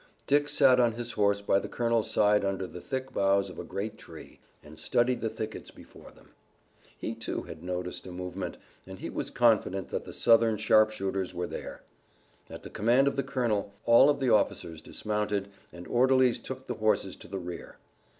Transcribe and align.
Dick 0.25 0.49
sat 0.49 0.79
on 0.79 0.93
his 0.93 1.11
horse 1.11 1.41
by 1.43 1.59
the 1.59 1.69
colonel's 1.69 2.09
side 2.09 2.43
under 2.43 2.65
the 2.65 2.81
thick 2.81 3.13
boughs 3.13 3.51
of 3.51 3.59
a 3.59 3.63
great 3.63 3.99
tree, 3.99 4.39
and 4.63 4.79
studied 4.79 5.21
the 5.21 5.29
thickets 5.29 5.69
before 5.69 6.09
them. 6.09 6.31
He, 6.97 7.13
too, 7.13 7.43
had 7.43 7.61
noticed 7.61 8.07
a 8.07 8.11
movement, 8.11 8.57
and 8.87 8.97
he 8.97 9.11
was 9.11 9.29
confident 9.29 9.89
that 9.89 10.05
the 10.05 10.11
Southern 10.11 10.57
sharpshooters 10.57 11.35
were 11.35 11.45
there. 11.45 11.83
At 12.49 12.63
the 12.63 12.71
command 12.71 13.07
of 13.07 13.15
the 13.15 13.21
colonel 13.21 13.75
all 13.85 14.09
of 14.09 14.19
the 14.19 14.31
officers 14.33 14.81
dismounted, 14.81 15.49
and 15.71 15.87
orderlies 15.87 16.39
took 16.39 16.65
the 16.65 16.73
horses 16.81 17.15
to 17.17 17.27
the 17.27 17.37
rear. 17.37 17.77